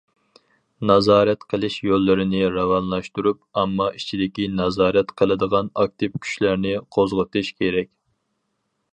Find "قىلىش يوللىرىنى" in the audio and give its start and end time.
1.53-2.39